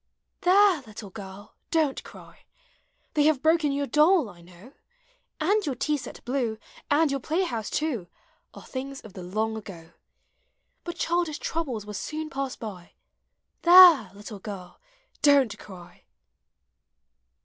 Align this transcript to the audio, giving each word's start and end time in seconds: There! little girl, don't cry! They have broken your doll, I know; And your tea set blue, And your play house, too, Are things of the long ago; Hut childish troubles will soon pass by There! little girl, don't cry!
There! 0.41 0.81
little 0.87 1.11
girl, 1.11 1.53
don't 1.69 2.03
cry! 2.03 2.45
They 3.13 3.25
have 3.25 3.43
broken 3.43 3.71
your 3.71 3.85
doll, 3.85 4.29
I 4.31 4.41
know; 4.41 4.73
And 5.39 5.63
your 5.63 5.75
tea 5.75 5.95
set 5.95 6.25
blue, 6.25 6.57
And 6.89 7.11
your 7.11 7.19
play 7.19 7.43
house, 7.43 7.69
too, 7.69 8.07
Are 8.55 8.63
things 8.65 9.01
of 9.01 9.13
the 9.13 9.21
long 9.21 9.55
ago; 9.55 9.91
Hut 10.87 10.95
childish 10.95 11.37
troubles 11.37 11.85
will 11.85 11.93
soon 11.93 12.31
pass 12.31 12.55
by 12.55 12.93
There! 13.61 14.09
little 14.15 14.39
girl, 14.39 14.81
don't 15.21 15.55
cry! 15.59 16.05